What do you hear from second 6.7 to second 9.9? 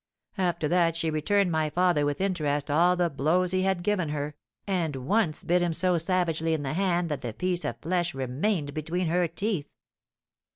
hand that the piece of flesh remained between her teeth.